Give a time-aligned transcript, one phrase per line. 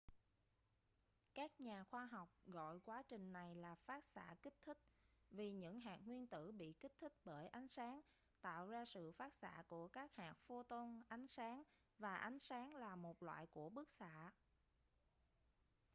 [1.33, 4.77] các nhà khoa học gọi quá trình này là phát xạ kích thích
[5.31, 8.01] vì những hạt nguyên tử bị kích thích bởi ánh sáng
[8.41, 11.63] tạo ra sự phát xạ của các hạt photon ánh sáng
[11.99, 14.31] và ánh sáng là một loại của bức xạ